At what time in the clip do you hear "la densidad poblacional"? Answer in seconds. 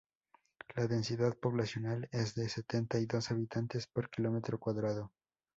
0.73-2.09